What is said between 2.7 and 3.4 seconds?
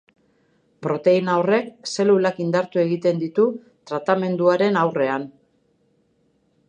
egiten